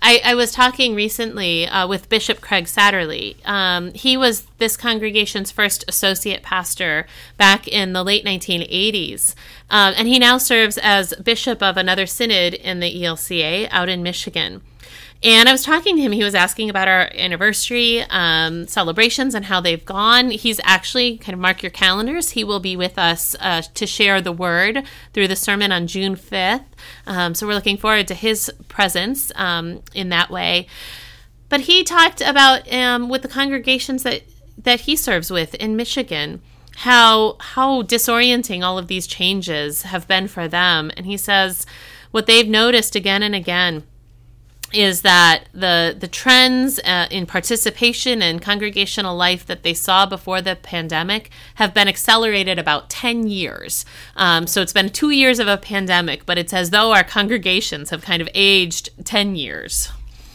I, 0.01 0.21
I 0.23 0.35
was 0.35 0.51
talking 0.51 0.93
recently 0.93 1.67
uh, 1.67 1.87
with 1.87 2.09
Bishop 2.09 2.39
Craig 2.39 2.65
Satterlee. 2.65 3.35
Um, 3.47 3.93
he 3.93 4.15
was 4.15 4.45
this 4.59 4.77
congregation's 4.77 5.51
first 5.51 5.83
associate 5.87 6.43
pastor 6.43 7.07
back 7.37 7.67
in 7.67 7.93
the 7.93 8.03
late 8.03 8.23
1980s. 8.23 9.33
Um, 9.69 9.93
and 9.97 10.07
he 10.07 10.19
now 10.19 10.37
serves 10.37 10.77
as 10.77 11.13
bishop 11.15 11.63
of 11.63 11.77
another 11.77 12.05
synod 12.05 12.53
in 12.53 12.79
the 12.79 13.03
ELCA 13.03 13.67
out 13.71 13.89
in 13.89 14.03
Michigan. 14.03 14.61
And 15.23 15.49
I 15.49 15.51
was 15.51 15.63
talking 15.63 15.95
to 15.95 16.01
him. 16.01 16.11
He 16.11 16.23
was 16.23 16.35
asking 16.35 16.69
about 16.69 16.87
our 16.87 17.09
anniversary 17.15 18.01
um, 18.09 18.67
celebrations 18.67 19.33
and 19.33 19.45
how 19.45 19.59
they've 19.59 19.83
gone. 19.83 20.29
He's 20.29 20.59
actually 20.63 21.17
kind 21.17 21.33
of 21.33 21.39
mark 21.39 21.63
your 21.63 21.71
calendars. 21.71 22.31
He 22.31 22.43
will 22.43 22.59
be 22.59 22.75
with 22.75 22.99
us 22.99 23.35
uh, 23.39 23.63
to 23.73 23.87
share 23.87 24.21
the 24.21 24.31
word 24.31 24.83
through 25.13 25.27
the 25.27 25.35
sermon 25.35 25.71
on 25.71 25.87
June 25.87 26.15
5th. 26.15 26.65
Um, 27.07 27.33
so 27.33 27.47
we're 27.47 27.55
looking 27.55 27.77
forward 27.77 28.07
to 28.09 28.13
his 28.13 28.51
presence 28.67 29.31
um, 29.35 29.81
in 29.95 30.09
that 30.09 30.29
way. 30.29 30.67
But 31.49 31.61
he 31.61 31.83
talked 31.83 32.21
about 32.21 32.71
um, 32.71 33.09
with 33.09 33.23
the 33.23 33.27
congregations 33.27 34.03
that, 34.03 34.21
that 34.57 34.81
he 34.81 34.95
serves 34.95 35.31
with 35.31 35.55
in 35.55 35.75
Michigan 35.75 36.41
how 36.81 37.35
how 37.39 37.81
disorienting 37.81 38.63
all 38.63 38.77
of 38.77 38.85
these 38.85 39.07
changes 39.07 39.81
have 39.81 40.07
been 40.07 40.27
for 40.27 40.47
them. 40.47 40.91
And 40.95 41.07
he 41.07 41.17
says 41.17 41.65
what 42.11 42.27
they've 42.27 42.47
noticed 42.47 42.95
again 42.95 43.23
and 43.23 43.33
again 43.33 43.83
is 44.73 45.01
that 45.01 45.45
the 45.53 45.95
the 45.97 46.07
trends 46.07 46.79
uh, 46.79 47.07
in 47.09 47.25
participation 47.25 48.21
and 48.21 48.41
congregational 48.41 49.15
life 49.15 49.45
that 49.45 49.63
they 49.63 49.73
saw 49.73 50.05
before 50.05 50.41
the 50.41 50.55
pandemic 50.55 51.29
have 51.55 51.73
been 51.73 51.87
accelerated 51.87 52.59
about 52.59 52.89
10 52.89 53.27
years. 53.27 53.85
Um, 54.15 54.45
so 54.47 54.61
it's 54.61 54.73
been 54.73 54.89
two 54.89 55.11
years 55.11 55.39
of 55.39 55.47
a 55.47 55.57
pandemic, 55.57 56.25
but 56.25 56.37
it's 56.37 56.53
as 56.53 56.71
though 56.71 56.91
our 56.93 57.03
congregations 57.03 57.89
have 57.91 58.01
kind 58.01 58.21
of 58.21 58.29
aged 58.33 58.89
10 59.05 59.35
years. 59.35 59.89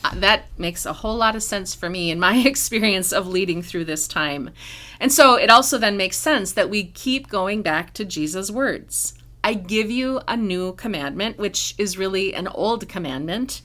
Uh, 0.04 0.10
that 0.16 0.46
makes 0.58 0.84
a 0.84 0.92
whole 0.92 1.16
lot 1.16 1.36
of 1.36 1.42
sense 1.42 1.74
for 1.74 1.88
me 1.88 2.10
in 2.10 2.18
my 2.18 2.36
experience 2.46 3.12
of 3.12 3.26
leading 3.26 3.62
through 3.62 3.84
this 3.84 4.08
time. 4.08 4.50
And 4.98 5.12
so 5.12 5.34
it 5.34 5.50
also 5.50 5.78
then 5.78 5.96
makes 5.96 6.16
sense 6.16 6.52
that 6.52 6.70
we 6.70 6.84
keep 6.84 7.28
going 7.28 7.62
back 7.62 7.92
to 7.94 8.04
Jesus' 8.04 8.50
words. 8.50 9.14
I 9.44 9.54
give 9.54 9.90
you 9.90 10.20
a 10.28 10.36
new 10.36 10.72
commandment, 10.74 11.36
which 11.38 11.74
is 11.76 11.98
really 11.98 12.32
an 12.32 12.46
old 12.48 12.88
commandment 12.88 13.60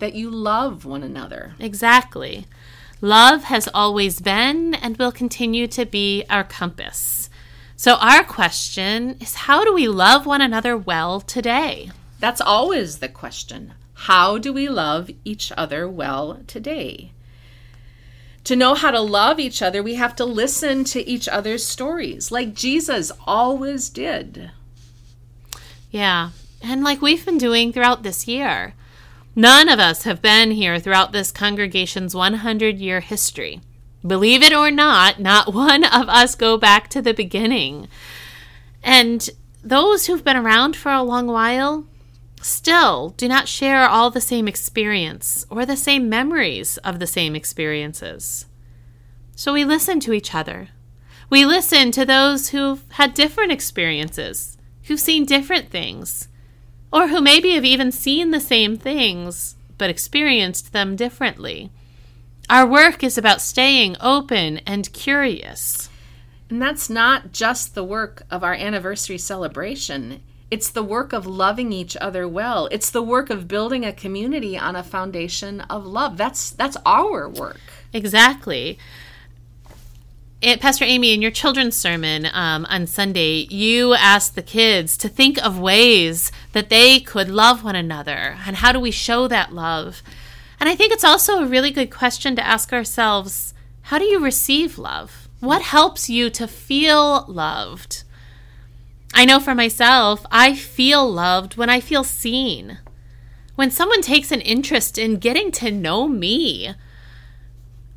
that 0.00 0.14
you 0.14 0.30
love 0.30 0.84
one 0.84 1.02
another. 1.02 1.54
Exactly. 1.58 2.46
Love 3.00 3.44
has 3.44 3.68
always 3.72 4.20
been 4.20 4.74
and 4.74 4.96
will 4.98 5.12
continue 5.12 5.66
to 5.68 5.86
be 5.86 6.24
our 6.28 6.44
compass. 6.44 7.30
So, 7.76 7.94
our 7.94 8.24
question 8.24 9.16
is 9.20 9.34
how 9.34 9.64
do 9.64 9.72
we 9.72 9.88
love 9.88 10.26
one 10.26 10.42
another 10.42 10.76
well 10.76 11.20
today? 11.20 11.90
That's 12.18 12.42
always 12.42 12.98
the 12.98 13.08
question. 13.08 13.72
How 13.94 14.36
do 14.36 14.52
we 14.52 14.68
love 14.68 15.10
each 15.24 15.50
other 15.56 15.88
well 15.88 16.40
today? 16.46 17.12
To 18.44 18.56
know 18.56 18.74
how 18.74 18.90
to 18.90 19.00
love 19.00 19.38
each 19.38 19.62
other, 19.62 19.82
we 19.82 19.94
have 19.94 20.16
to 20.16 20.24
listen 20.24 20.84
to 20.84 21.06
each 21.08 21.28
other's 21.28 21.64
stories, 21.64 22.30
like 22.30 22.54
Jesus 22.54 23.12
always 23.26 23.88
did. 23.88 24.50
Yeah, 25.90 26.30
and 26.62 26.84
like 26.84 27.00
we've 27.00 27.24
been 27.24 27.38
doing 27.38 27.72
throughout 27.72 28.02
this 28.02 28.28
year. 28.28 28.74
None 29.36 29.68
of 29.68 29.78
us 29.78 30.02
have 30.04 30.20
been 30.20 30.50
here 30.50 30.78
throughout 30.78 31.12
this 31.12 31.30
congregation's 31.30 32.14
100 32.14 32.78
year 32.78 33.00
history. 33.00 33.60
Believe 34.06 34.42
it 34.42 34.52
or 34.52 34.70
not, 34.70 35.20
not 35.20 35.54
one 35.54 35.84
of 35.84 36.08
us 36.08 36.34
go 36.34 36.56
back 36.56 36.88
to 36.88 37.02
the 37.02 37.14
beginning. 37.14 37.88
And 38.82 39.28
those 39.62 40.06
who've 40.06 40.24
been 40.24 40.36
around 40.36 40.74
for 40.74 40.90
a 40.90 41.02
long 41.02 41.26
while 41.26 41.84
still 42.42 43.10
do 43.10 43.28
not 43.28 43.48
share 43.48 43.86
all 43.86 44.10
the 44.10 44.20
same 44.20 44.48
experience 44.48 45.44
or 45.50 45.66
the 45.66 45.76
same 45.76 46.08
memories 46.08 46.78
of 46.78 46.98
the 46.98 47.06
same 47.06 47.36
experiences. 47.36 48.46
So 49.36 49.52
we 49.52 49.64
listen 49.64 50.00
to 50.00 50.12
each 50.12 50.34
other. 50.34 50.68
We 51.28 51.44
listen 51.44 51.92
to 51.92 52.04
those 52.04 52.48
who've 52.48 52.82
had 52.92 53.14
different 53.14 53.52
experiences, 53.52 54.56
who've 54.84 54.98
seen 54.98 55.24
different 55.24 55.70
things, 55.70 56.28
or 56.92 57.08
who 57.08 57.20
maybe 57.20 57.54
have 57.54 57.64
even 57.64 57.92
seen 57.92 58.30
the 58.30 58.40
same 58.40 58.76
things 58.76 59.56
but 59.78 59.90
experienced 59.90 60.72
them 60.72 60.96
differently. 60.96 61.70
Our 62.50 62.66
work 62.66 63.02
is 63.02 63.16
about 63.16 63.40
staying 63.40 63.96
open 64.00 64.58
and 64.66 64.92
curious. 64.92 65.88
And 66.50 66.60
that's 66.60 66.90
not 66.90 67.32
just 67.32 67.74
the 67.74 67.84
work 67.84 68.24
of 68.30 68.42
our 68.42 68.54
anniversary 68.54 69.18
celebration. 69.18 70.20
It's 70.50 70.68
the 70.68 70.82
work 70.82 71.12
of 71.12 71.26
loving 71.26 71.72
each 71.72 71.96
other 72.00 72.26
well. 72.26 72.68
It's 72.72 72.90
the 72.90 73.02
work 73.02 73.30
of 73.30 73.46
building 73.46 73.84
a 73.84 73.92
community 73.92 74.58
on 74.58 74.74
a 74.74 74.82
foundation 74.82 75.60
of 75.62 75.86
love. 75.86 76.16
That's 76.16 76.50
that's 76.50 76.76
our 76.84 77.28
work. 77.28 77.60
Exactly. 77.92 78.78
It, 80.42 80.58
Pastor 80.58 80.86
Amy, 80.86 81.12
in 81.12 81.20
your 81.20 81.30
children's 81.30 81.76
sermon 81.76 82.26
um, 82.32 82.64
on 82.70 82.86
Sunday, 82.86 83.46
you 83.50 83.92
asked 83.92 84.34
the 84.34 84.42
kids 84.42 84.96
to 84.96 85.06
think 85.06 85.36
of 85.44 85.58
ways 85.58 86.32
that 86.52 86.70
they 86.70 86.98
could 86.98 87.28
love 87.28 87.62
one 87.62 87.76
another 87.76 88.38
and 88.46 88.56
how 88.56 88.72
do 88.72 88.80
we 88.80 88.90
show 88.90 89.28
that 89.28 89.52
love. 89.52 90.02
And 90.58 90.66
I 90.66 90.74
think 90.74 90.94
it's 90.94 91.04
also 91.04 91.40
a 91.42 91.46
really 91.46 91.70
good 91.70 91.90
question 91.90 92.36
to 92.36 92.46
ask 92.46 92.72
ourselves 92.72 93.52
how 93.82 93.98
do 93.98 94.06
you 94.06 94.18
receive 94.18 94.78
love? 94.78 95.28
What 95.40 95.60
helps 95.60 96.08
you 96.08 96.30
to 96.30 96.48
feel 96.48 97.26
loved? 97.28 98.04
I 99.12 99.26
know 99.26 99.40
for 99.40 99.54
myself, 99.54 100.24
I 100.30 100.54
feel 100.54 101.06
loved 101.06 101.58
when 101.58 101.68
I 101.68 101.80
feel 101.80 102.04
seen. 102.04 102.78
When 103.56 103.70
someone 103.70 104.00
takes 104.00 104.32
an 104.32 104.40
interest 104.40 104.96
in 104.96 105.18
getting 105.18 105.52
to 105.52 105.70
know 105.70 106.08
me, 106.08 106.74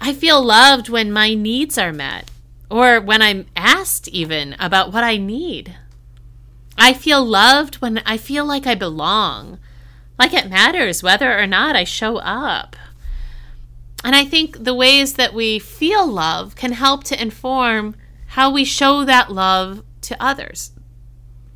I 0.02 0.14
feel 0.14 0.44
loved 0.44 0.90
when 0.90 1.10
my 1.10 1.34
needs 1.36 1.78
are 1.78 1.94
met 1.94 2.30
or 2.74 3.00
when 3.00 3.22
I'm 3.22 3.46
asked 3.56 4.08
even 4.08 4.56
about 4.58 4.92
what 4.92 5.04
I 5.04 5.16
need. 5.16 5.76
I 6.76 6.94
feel 6.94 7.24
loved 7.24 7.76
when 7.76 8.00
I 8.00 8.18
feel 8.18 8.46
like 8.46 8.66
I 8.66 8.74
belong, 8.74 9.60
like 10.18 10.34
it 10.34 10.50
matters 10.50 11.04
whether 11.04 11.38
or 11.38 11.46
not 11.46 11.76
I 11.76 11.84
show 11.84 12.18
up. 12.18 12.76
And 14.04 14.16
I 14.16 14.26
think 14.26 14.64
the 14.64 14.74
ways 14.74 15.14
that 15.14 15.36
we 15.36 15.60
feel 15.60 16.08
love 16.08 16.56
can 16.56 16.72
help 16.72 17.04
to 17.06 17.22
inform 17.22 17.96
how 18.30 18.50
we 18.50 18.66
show 18.66 19.06
that 19.06 19.32
love 19.32 19.84
to 20.02 20.18
others. 20.20 20.72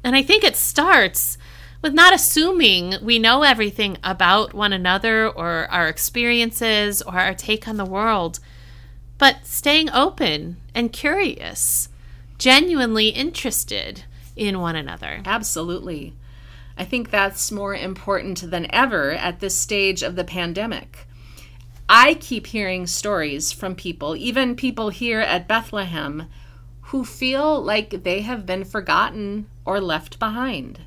And 0.04 0.16
I 0.16 0.22
think 0.22 0.44
it 0.44 0.56
starts 0.56 1.40
with 1.82 1.96
not 1.96 2.14
assuming 2.14 2.94
we 3.02 3.18
know 3.18 3.42
everything 3.42 3.98
about 4.04 4.54
one 4.54 4.72
another 4.72 5.28
or 5.28 5.66
our 5.72 5.88
experiences 5.88 7.02
or 7.02 7.16
our 7.16 7.34
take 7.34 7.68
on 7.68 7.78
the 7.78 7.86
world 7.86 8.40
but 9.18 9.46
staying 9.46 9.90
open 9.92 10.58
and 10.76 10.94
curious, 10.94 11.90
genuinely 12.38 13.10
interested 13.10 14.04
in 14.36 14.60
one 14.60 14.76
another. 14.76 15.22
Absolutely. 15.26 16.14
I 16.78 16.86
think 16.86 17.10
that's 17.10 17.52
more 17.52 17.76
important 17.76 18.52
than 18.52 18.68
ever 18.74 19.12
at 19.12 19.40
this 19.40 19.56
stage 19.56 20.04
of 20.04 20.16
the 20.16 20.24
pandemic. 20.24 21.08
I 21.90 22.16
keep 22.16 22.48
hearing 22.48 22.86
stories 22.86 23.52
from 23.52 23.74
people, 23.74 24.16
even 24.16 24.56
people 24.56 24.90
here 24.90 25.22
at 25.22 25.48
Bethlehem, 25.48 26.28
who 26.82 27.04
feel 27.04 27.62
like 27.62 28.04
they 28.04 28.22
have 28.22 28.46
been 28.46 28.64
forgotten 28.64 29.48
or 29.66 29.82
left 29.82 30.20
behind. 30.20 30.82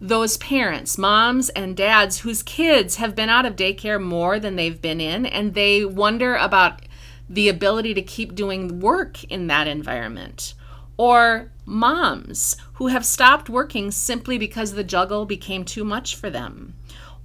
Those 0.00 0.36
parents, 0.36 0.98
moms 0.98 1.48
and 1.50 1.76
dads, 1.76 2.20
whose 2.20 2.42
kids 2.42 2.96
have 2.96 3.16
been 3.16 3.28
out 3.28 3.46
of 3.46 3.56
daycare 3.56 4.02
more 4.02 4.38
than 4.38 4.56
they've 4.56 4.82
been 4.82 5.00
in, 5.00 5.24
and 5.24 5.54
they 5.54 5.84
wonder 5.84 6.34
about 6.34 6.82
the 7.28 7.48
ability 7.48 7.94
to 7.94 8.02
keep 8.02 8.34
doing 8.34 8.80
work 8.80 9.24
in 9.24 9.46
that 9.46 9.66
environment. 9.66 10.54
Or 10.96 11.50
moms 11.64 12.56
who 12.74 12.88
have 12.88 13.04
stopped 13.04 13.48
working 13.48 13.90
simply 13.90 14.38
because 14.38 14.72
the 14.72 14.84
juggle 14.84 15.24
became 15.24 15.64
too 15.64 15.84
much 15.84 16.14
for 16.14 16.30
them. 16.30 16.74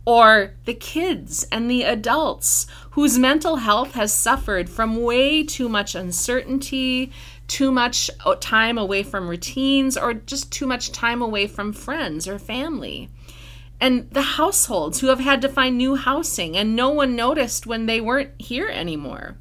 Or 0.06 0.53
the 0.65 0.74
kids 0.74 1.46
and 1.51 1.70
the 1.70 1.84
adults 1.84 2.65
whose 2.91 3.20
mental 3.20 3.58
health 3.58 3.94
has 3.94 4.13
suffered 4.13 4.70
from 4.70 5.03
way 5.03 5.44
too 5.44 5.70
much 5.70 5.94
uncertainty, 5.94 7.12
too 7.48 7.72
much 7.72 8.10
time 8.39 8.77
away 8.77 9.03
from 9.03 9.27
routines, 9.27 9.98
or 9.98 10.13
just 10.13 10.51
too 10.51 10.65
much 10.65 10.91
time 10.91 11.22
away 11.22 11.46
from 11.46 11.74
friends 11.74 12.27
or 12.27 12.39
family. 12.39 13.10
And 13.82 14.10
the 14.10 14.22
households 14.22 15.00
who 15.00 15.08
have 15.08 15.20
had 15.20 15.41
to 15.41 15.50
find 15.50 15.77
new 15.77 15.96
housing 15.96 16.58
and 16.58 16.75
no 16.75 16.89
one 16.89 17.15
noticed 17.15 17.68
when 17.68 17.86
they 17.86 18.01
weren't 18.01 18.32
here 18.39 18.68
anymore 18.68 19.38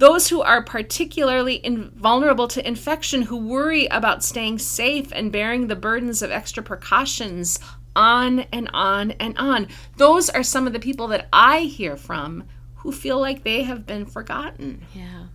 those 0.00 0.28
who 0.28 0.40
are 0.40 0.64
particularly 0.64 1.62
vulnerable 1.94 2.48
to 2.48 2.66
infection, 2.66 3.20
who 3.20 3.36
worry 3.36 3.86
about 3.88 4.24
staying 4.24 4.58
safe 4.58 5.12
and 5.12 5.30
bearing 5.30 5.66
the 5.66 5.76
burdens 5.76 6.22
of 6.22 6.30
extra 6.30 6.62
precautions, 6.62 7.58
on 7.94 8.40
and 8.50 8.70
on 8.72 9.10
and 9.12 9.36
on. 9.36 9.68
Those 9.98 10.30
are 10.30 10.42
some 10.42 10.66
of 10.66 10.72
the 10.72 10.78
people 10.78 11.06
that 11.08 11.28
I 11.34 11.60
hear 11.60 11.98
from 11.98 12.44
who 12.76 12.92
feel 12.92 13.20
like 13.20 13.44
they 13.44 13.64
have 13.64 13.86
been 13.86 14.06
forgotten. 14.06 14.86
Yeah. 14.94 15.26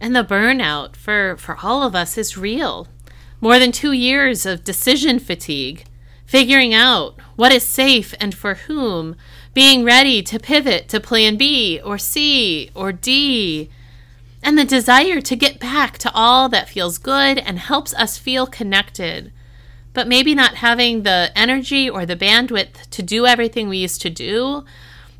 And 0.00 0.16
the 0.16 0.24
burnout 0.24 0.96
for, 0.96 1.36
for 1.36 1.58
all 1.62 1.82
of 1.82 1.94
us 1.94 2.16
is 2.16 2.38
real. 2.38 2.88
More 3.38 3.58
than 3.58 3.70
two 3.70 3.92
years 3.92 4.46
of 4.46 4.64
decision 4.64 5.18
fatigue, 5.18 5.84
figuring 6.24 6.72
out 6.72 7.20
what 7.36 7.52
is 7.52 7.64
safe 7.64 8.14
and 8.18 8.34
for 8.34 8.54
whom, 8.54 9.14
being 9.52 9.84
ready 9.84 10.22
to 10.22 10.38
pivot 10.38 10.88
to 10.88 11.00
plan 11.00 11.36
B 11.36 11.80
or 11.84 11.98
C 11.98 12.70
or 12.74 12.90
D, 12.90 13.68
and 14.44 14.58
the 14.58 14.64
desire 14.64 15.22
to 15.22 15.34
get 15.34 15.58
back 15.58 15.96
to 15.98 16.12
all 16.12 16.48
that 16.50 16.68
feels 16.68 16.98
good 16.98 17.38
and 17.38 17.58
helps 17.58 17.94
us 17.94 18.18
feel 18.18 18.46
connected, 18.46 19.32
but 19.94 20.06
maybe 20.06 20.34
not 20.34 20.56
having 20.56 21.02
the 21.02 21.32
energy 21.34 21.88
or 21.88 22.04
the 22.04 22.14
bandwidth 22.14 22.88
to 22.90 23.02
do 23.02 23.26
everything 23.26 23.68
we 23.68 23.78
used 23.78 24.02
to 24.02 24.10
do 24.10 24.64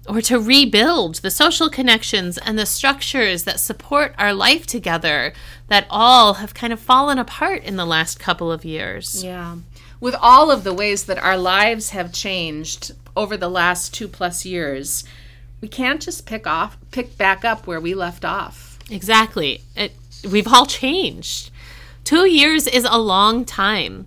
or 0.06 0.20
to 0.20 0.38
rebuild 0.38 1.16
the 1.16 1.30
social 1.30 1.70
connections 1.70 2.36
and 2.36 2.58
the 2.58 2.66
structures 2.66 3.44
that 3.44 3.58
support 3.58 4.14
our 4.18 4.34
life 4.34 4.66
together 4.66 5.32
that 5.68 5.86
all 5.88 6.34
have 6.34 6.52
kind 6.52 6.74
of 6.74 6.78
fallen 6.78 7.18
apart 7.18 7.64
in 7.64 7.76
the 7.76 7.86
last 7.86 8.20
couple 8.20 8.52
of 8.52 8.64
years. 8.64 9.24
Yeah. 9.24 9.56
With 10.00 10.14
all 10.20 10.50
of 10.50 10.64
the 10.64 10.74
ways 10.74 11.04
that 11.04 11.18
our 11.18 11.38
lives 11.38 11.90
have 11.90 12.12
changed 12.12 12.92
over 13.16 13.38
the 13.38 13.48
last 13.48 13.94
two 13.94 14.06
plus 14.06 14.44
years, 14.44 15.04
we 15.62 15.68
can't 15.68 16.02
just 16.02 16.26
pick 16.26 16.46
off 16.46 16.76
pick 16.90 17.16
back 17.16 17.42
up 17.42 17.66
where 17.66 17.80
we 17.80 17.94
left 17.94 18.22
off. 18.22 18.73
Exactly. 18.90 19.62
It, 19.76 19.92
we've 20.30 20.48
all 20.48 20.66
changed. 20.66 21.50
Two 22.04 22.28
years 22.28 22.66
is 22.66 22.84
a 22.84 22.98
long 22.98 23.44
time. 23.44 24.06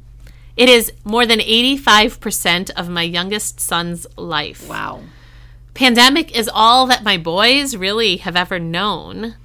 It 0.55 0.69
is 0.69 0.91
more 1.03 1.25
than 1.25 1.39
85% 1.39 2.71
of 2.71 2.89
my 2.89 3.03
youngest 3.03 3.59
son's 3.59 4.07
life. 4.17 4.67
Wow. 4.67 5.01
Pandemic 5.73 6.35
is 6.35 6.49
all 6.51 6.87
that 6.87 7.03
my 7.03 7.17
boys 7.17 7.75
really 7.75 8.17
have 8.17 8.35
ever 8.35 8.57
known. 8.57 9.35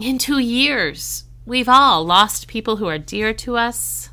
In 0.00 0.16
two 0.16 0.38
years, 0.38 1.24
we've 1.44 1.68
all 1.68 2.04
lost 2.04 2.48
people 2.48 2.76
who 2.76 2.86
are 2.86 2.98
dear 2.98 3.34
to 3.34 3.56
us, 3.56 4.08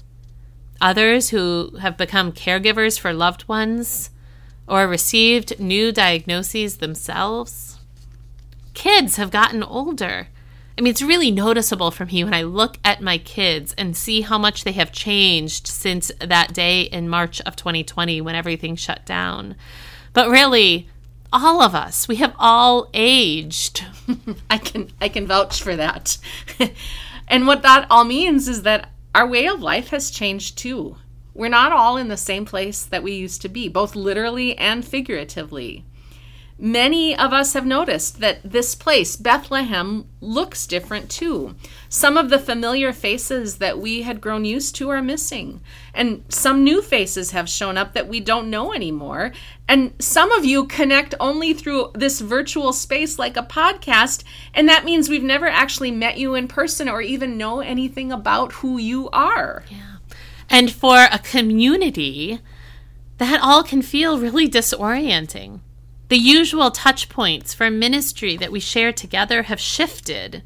others 0.82 1.30
who 1.30 1.78
have 1.80 1.96
become 1.96 2.34
caregivers 2.34 3.00
for 3.00 3.14
loved 3.14 3.48
ones, 3.48 4.10
or 4.68 4.88
received 4.88 5.60
new 5.60 5.92
diagnoses 5.94 6.78
themselves. 6.78 7.75
Kids 8.76 9.16
have 9.16 9.32
gotten 9.32 9.64
older. 9.64 10.28
I 10.78 10.82
mean, 10.82 10.92
it's 10.92 11.02
really 11.02 11.32
noticeable 11.32 11.90
for 11.90 12.06
me 12.06 12.24
when 12.24 12.34
I 12.34 12.44
look 12.44 12.78
at 12.86 13.02
my 13.02 13.18
kids 13.18 13.74
and 13.78 13.98
see 13.98 14.22
how 14.22 14.38
much 14.38 14.64
they 14.64 14.74
have 14.74 14.92
changed 14.92 15.66
since 15.66 16.12
that 16.20 16.54
day 16.54 16.82
in 16.82 17.10
March 17.10 17.42
of 17.42 17.56
2020 17.56 18.22
when 18.22 18.36
everything 18.36 18.76
shut 18.76 19.06
down. 19.06 19.56
But 20.14 20.30
really, 20.30 20.88
all 21.36 21.62
of 21.62 21.76
us 21.76 22.08
we 22.08 22.16
have 22.16 22.34
all 22.40 22.90
aged 22.94 23.84
i 24.50 24.58
can 24.58 24.90
i 25.02 25.10
can 25.10 25.28
vouch 25.28 25.62
for 25.62 25.76
that 25.76 26.18
and 27.28 27.46
what 27.46 27.62
that 27.62 27.86
all 27.90 28.06
means 28.06 28.48
is 28.48 28.62
that 28.62 28.90
our 29.14 29.28
way 29.28 29.46
of 29.46 29.62
life 29.62 29.90
has 29.90 30.10
changed 30.10 30.58
too 30.58 30.96
we're 31.34 31.50
not 31.50 31.74
all 31.74 31.98
in 31.98 32.08
the 32.08 32.16
same 32.16 32.46
place 32.46 32.84
that 32.84 33.04
we 33.04 33.12
used 33.12 33.42
to 33.42 33.50
be 33.50 33.68
both 33.68 33.96
literally 33.96 34.58
and 34.58 34.86
figuratively 34.86 35.84
Many 36.58 37.14
of 37.18 37.34
us 37.34 37.52
have 37.52 37.66
noticed 37.66 38.22
that 38.22 38.40
this 38.50 38.76
place, 38.76 39.18
Bethlehem, 39.18 40.08
looks 40.22 40.66
different 40.66 41.10
too. 41.10 41.54
Some 41.90 42.16
of 42.16 42.30
the 42.30 42.40
familiar 42.40 42.94
faces 42.94 43.58
that 43.58 43.78
we 43.78 44.04
had 44.04 44.22
grown 44.22 44.46
used 44.46 44.74
to 44.76 44.90
are 44.90 45.02
missing, 45.02 45.60
and 45.94 46.24
some 46.30 46.64
new 46.64 46.82
faces 46.82 47.32
have 47.32 47.50
shown 47.50 47.78
up 47.78 47.94
that 47.94 48.08
we 48.08 48.22
don't 48.22 48.50
know 48.50 48.74
anymore. 48.74 49.34
And 49.68 49.94
some 50.00 50.32
of 50.32 50.46
you 50.46 50.66
connect 50.66 51.14
only 51.20 51.54
through 51.54 51.92
this 51.94 52.22
virtual 52.22 52.72
space 52.72 53.20
like 53.20 53.36
a 53.36 53.44
podcast, 53.44 54.24
and 54.54 54.70
that 54.70 54.86
means 54.86 55.10
we've 55.10 55.22
never 55.22 55.48
actually 55.48 55.92
met 55.92 56.18
you 56.18 56.36
in 56.36 56.48
person 56.48 56.88
or 56.88 57.02
even 57.02 57.38
know 57.38 57.60
anything 57.60 58.14
about 58.14 58.54
who 58.54 58.78
you 58.78 59.10
are. 59.10 59.66
Yeah. 59.70 59.98
And 60.50 60.72
for 60.72 61.08
a 61.12 61.20
community, 61.20 62.40
that 63.18 63.42
all 63.42 63.62
can 63.62 63.82
feel 63.82 64.20
really 64.20 64.48
disorienting. 64.48 65.60
The 66.08 66.18
usual 66.18 66.70
touch 66.70 67.10
points 67.10 67.54
for 67.54 67.72
ministry 67.72 68.38
that 68.38 68.52
we 68.52 68.60
share 68.60 68.94
together 68.94 69.44
have 69.44 69.60
shifted, 69.60 70.44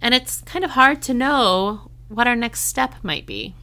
and 0.00 0.14
it's 0.14 0.42
kind 0.42 0.64
of 0.64 0.72
hard 0.72 1.00
to 1.02 1.14
know 1.14 1.90
what 2.08 2.26
our 2.26 2.36
next 2.36 2.62
step 2.62 2.96
might 3.02 3.24
be. 3.24 3.54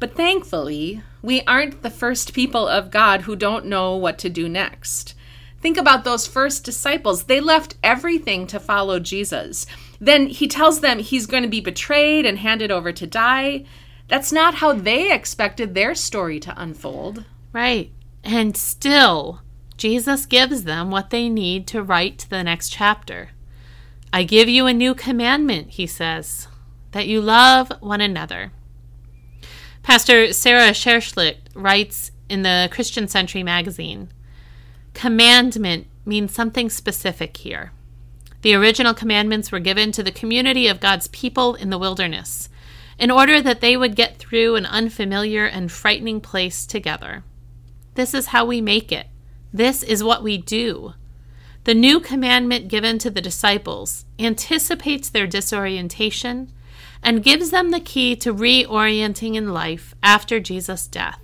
But 0.00 0.16
thankfully, 0.16 1.02
we 1.22 1.42
aren't 1.42 1.82
the 1.82 1.90
first 1.90 2.32
people 2.32 2.66
of 2.66 2.90
God 2.90 3.22
who 3.22 3.36
don't 3.36 3.66
know 3.66 3.94
what 3.94 4.18
to 4.18 4.28
do 4.30 4.48
next. 4.48 5.14
Think 5.60 5.76
about 5.76 6.04
those 6.04 6.26
first 6.26 6.64
disciples. 6.64 7.24
They 7.24 7.38
left 7.38 7.76
everything 7.84 8.46
to 8.48 8.58
follow 8.58 8.98
Jesus. 8.98 9.66
Then 10.00 10.26
he 10.26 10.48
tells 10.48 10.80
them 10.80 10.98
he's 10.98 11.26
going 11.26 11.42
to 11.42 11.48
be 11.48 11.60
betrayed 11.60 12.24
and 12.24 12.38
handed 12.38 12.70
over 12.70 12.92
to 12.92 13.06
die. 13.06 13.66
That's 14.08 14.32
not 14.32 14.54
how 14.54 14.72
they 14.72 15.12
expected 15.12 15.74
their 15.74 15.94
story 15.94 16.40
to 16.40 16.60
unfold. 16.60 17.24
Right. 17.52 17.92
And 18.24 18.56
still, 18.56 19.42
Jesus 19.80 20.26
gives 20.26 20.64
them 20.64 20.90
what 20.90 21.08
they 21.08 21.30
need 21.30 21.66
to 21.68 21.82
write 21.82 22.18
to 22.18 22.28
the 22.28 22.44
next 22.44 22.68
chapter. 22.68 23.30
I 24.12 24.24
give 24.24 24.46
you 24.46 24.66
a 24.66 24.74
new 24.74 24.94
commandment, 24.94 25.70
he 25.70 25.86
says, 25.86 26.48
that 26.90 27.06
you 27.06 27.22
love 27.22 27.72
one 27.80 28.02
another. 28.02 28.52
Pastor 29.82 30.34
Sarah 30.34 30.72
Scherschligt 30.72 31.38
writes 31.54 32.10
in 32.28 32.42
the 32.42 32.68
Christian 32.70 33.08
Century 33.08 33.42
magazine 33.42 34.10
Commandment 34.92 35.86
means 36.04 36.34
something 36.34 36.68
specific 36.68 37.38
here. 37.38 37.72
The 38.42 38.54
original 38.54 38.92
commandments 38.92 39.50
were 39.50 39.60
given 39.60 39.92
to 39.92 40.02
the 40.02 40.12
community 40.12 40.68
of 40.68 40.80
God's 40.80 41.08
people 41.08 41.54
in 41.54 41.70
the 41.70 41.78
wilderness 41.78 42.50
in 42.98 43.10
order 43.10 43.40
that 43.40 43.62
they 43.62 43.78
would 43.78 43.96
get 43.96 44.18
through 44.18 44.56
an 44.56 44.66
unfamiliar 44.66 45.46
and 45.46 45.72
frightening 45.72 46.20
place 46.20 46.66
together. 46.66 47.24
This 47.94 48.12
is 48.12 48.26
how 48.26 48.44
we 48.44 48.60
make 48.60 48.92
it 48.92 49.06
this 49.52 49.82
is 49.82 50.04
what 50.04 50.22
we 50.22 50.38
do. 50.38 50.94
The 51.64 51.74
new 51.74 52.00
commandment 52.00 52.68
given 52.68 52.98
to 52.98 53.10
the 53.10 53.20
disciples 53.20 54.04
anticipates 54.18 55.08
their 55.10 55.26
disorientation 55.26 56.52
and 57.02 57.22
gives 57.22 57.50
them 57.50 57.70
the 57.70 57.80
key 57.80 58.16
to 58.16 58.32
reorienting 58.34 59.34
in 59.34 59.52
life 59.52 59.94
after 60.02 60.40
Jesus' 60.40 60.86
death 60.86 61.20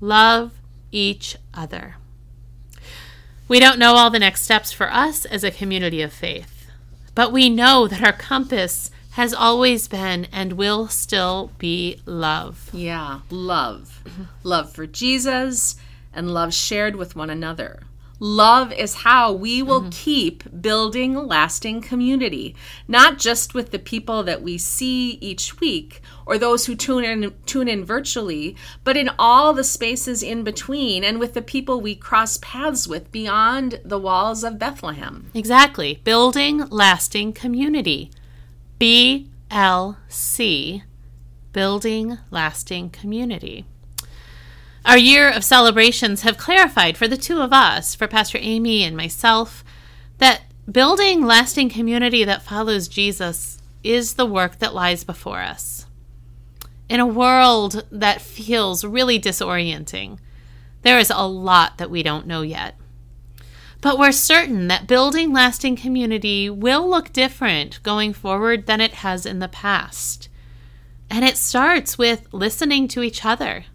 love 0.00 0.52
each 0.90 1.36
other. 1.54 1.94
We 3.48 3.60
don't 3.60 3.78
know 3.78 3.94
all 3.94 4.10
the 4.10 4.18
next 4.18 4.42
steps 4.42 4.72
for 4.72 4.92
us 4.92 5.24
as 5.24 5.44
a 5.44 5.50
community 5.50 6.02
of 6.02 6.12
faith, 6.12 6.66
but 7.14 7.32
we 7.32 7.48
know 7.48 7.86
that 7.86 8.02
our 8.02 8.12
compass 8.12 8.90
has 9.12 9.32
always 9.32 9.88
been 9.88 10.26
and 10.32 10.54
will 10.54 10.88
still 10.88 11.52
be 11.58 12.00
love. 12.04 12.70
Yeah, 12.72 13.20
love. 13.30 14.02
love 14.42 14.72
for 14.72 14.86
Jesus 14.86 15.76
and 16.12 16.32
love 16.32 16.52
shared 16.52 16.96
with 16.96 17.16
one 17.16 17.30
another. 17.30 17.82
Love 18.24 18.72
is 18.74 18.94
how 19.02 19.32
we 19.32 19.60
will 19.64 19.80
mm-hmm. 19.80 19.90
keep 19.90 20.62
building 20.62 21.12
lasting 21.26 21.80
community, 21.80 22.54
not 22.86 23.18
just 23.18 23.52
with 23.52 23.72
the 23.72 23.80
people 23.80 24.22
that 24.22 24.40
we 24.40 24.56
see 24.56 25.18
each 25.20 25.58
week 25.58 26.00
or 26.24 26.38
those 26.38 26.66
who 26.66 26.76
tune 26.76 27.02
in 27.02 27.34
tune 27.46 27.66
in 27.66 27.84
virtually, 27.84 28.54
but 28.84 28.96
in 28.96 29.10
all 29.18 29.52
the 29.52 29.64
spaces 29.64 30.22
in 30.22 30.44
between 30.44 31.02
and 31.02 31.18
with 31.18 31.34
the 31.34 31.42
people 31.42 31.80
we 31.80 31.96
cross 31.96 32.38
paths 32.40 32.86
with 32.86 33.10
beyond 33.10 33.80
the 33.84 33.98
walls 33.98 34.44
of 34.44 34.56
Bethlehem. 34.56 35.28
Exactly. 35.34 36.00
Building 36.04 36.58
lasting 36.68 37.32
community. 37.32 38.08
BLC. 38.78 39.24
Building 41.52 42.18
lasting 42.30 42.90
community. 42.90 43.66
Our 44.84 44.98
year 44.98 45.30
of 45.30 45.44
celebrations 45.44 46.22
have 46.22 46.36
clarified 46.36 46.96
for 46.96 47.06
the 47.06 47.16
two 47.16 47.40
of 47.40 47.52
us, 47.52 47.94
for 47.94 48.08
Pastor 48.08 48.38
Amy 48.40 48.82
and 48.82 48.96
myself, 48.96 49.64
that 50.18 50.42
building 50.70 51.24
lasting 51.24 51.70
community 51.70 52.24
that 52.24 52.42
follows 52.42 52.88
Jesus 52.88 53.58
is 53.84 54.14
the 54.14 54.26
work 54.26 54.58
that 54.58 54.74
lies 54.74 55.04
before 55.04 55.40
us. 55.40 55.86
In 56.88 56.98
a 56.98 57.06
world 57.06 57.84
that 57.92 58.20
feels 58.20 58.84
really 58.84 59.20
disorienting, 59.20 60.18
there 60.82 60.98
is 60.98 61.10
a 61.10 61.28
lot 61.28 61.78
that 61.78 61.90
we 61.90 62.02
don't 62.02 62.26
know 62.26 62.42
yet. 62.42 62.74
But 63.80 64.00
we're 64.00 64.12
certain 64.12 64.66
that 64.66 64.88
building 64.88 65.32
lasting 65.32 65.76
community 65.76 66.50
will 66.50 66.88
look 66.88 67.12
different 67.12 67.80
going 67.84 68.12
forward 68.12 68.66
than 68.66 68.80
it 68.80 68.94
has 68.94 69.26
in 69.26 69.38
the 69.38 69.48
past. 69.48 70.28
And 71.08 71.24
it 71.24 71.36
starts 71.36 71.96
with 71.96 72.26
listening 72.32 72.88
to 72.88 73.02
each 73.02 73.24
other 73.24 73.66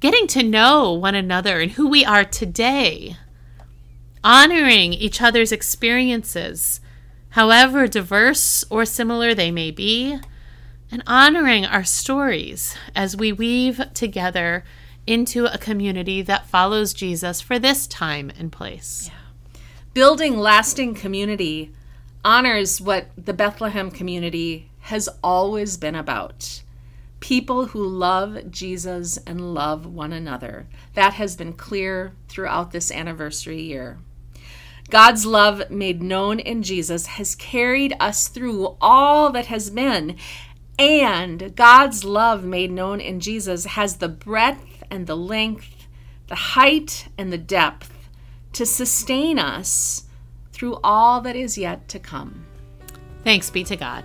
getting 0.00 0.26
to 0.28 0.42
know 0.42 0.92
one 0.92 1.14
another 1.14 1.60
and 1.60 1.72
who 1.72 1.88
we 1.88 2.04
are 2.04 2.24
today, 2.24 3.16
honoring 4.22 4.92
each 4.92 5.20
other's 5.20 5.52
experiences, 5.52 6.80
however 7.30 7.86
diverse 7.86 8.64
or 8.70 8.84
similar 8.84 9.34
they 9.34 9.50
may 9.50 9.70
be, 9.70 10.18
and 10.90 11.02
honoring 11.06 11.66
our 11.66 11.84
stories 11.84 12.76
as 12.94 13.16
we 13.16 13.32
weave 13.32 13.80
together 13.92 14.64
into 15.06 15.46
a 15.46 15.58
community 15.58 16.22
that 16.22 16.46
follows 16.46 16.92
Jesus 16.92 17.40
for 17.40 17.58
this 17.58 17.86
time 17.86 18.30
and 18.38 18.52
place. 18.52 19.10
Yeah. 19.10 19.60
Building 19.94 20.38
lasting 20.38 20.94
community 20.94 21.72
honors 22.24 22.80
what 22.80 23.08
the 23.16 23.32
Bethlehem 23.32 23.90
community 23.90 24.70
has 24.80 25.08
always 25.22 25.76
been 25.76 25.94
about 25.94 26.62
people 27.20 27.66
who 27.66 27.84
love 27.84 28.50
Jesus 28.50 29.18
and 29.18 29.54
love 29.54 29.86
one 29.86 30.12
another. 30.12 30.66
That 30.94 31.14
has 31.14 31.36
been 31.36 31.52
clear 31.52 32.12
throughout 32.28 32.70
this 32.70 32.90
anniversary 32.90 33.60
year. 33.60 33.98
God's 34.90 35.26
love 35.26 35.70
made 35.70 36.02
known 36.02 36.38
in 36.38 36.62
Jesus 36.62 37.06
has 37.06 37.34
carried 37.34 37.94
us 38.00 38.28
through 38.28 38.76
all 38.80 39.30
that 39.32 39.46
has 39.46 39.70
been. 39.70 40.16
And 40.78 41.54
God's 41.56 42.04
love 42.04 42.44
made 42.44 42.70
known 42.70 43.00
in 43.00 43.20
Jesus 43.20 43.64
has 43.66 43.96
the 43.96 44.08
breadth 44.08 44.82
and 44.90 45.06
the 45.06 45.16
length, 45.16 45.88
the 46.28 46.34
height 46.34 47.08
and 47.18 47.32
the 47.32 47.38
depth 47.38 47.92
to 48.52 48.64
sustain 48.64 49.38
us 49.38 50.04
through 50.52 50.78
all 50.82 51.20
that 51.20 51.36
is 51.36 51.58
yet 51.58 51.88
to 51.88 51.98
come. 51.98 52.46
Thanks 53.24 53.50
be 53.50 53.64
to 53.64 53.76
God. 53.76 54.04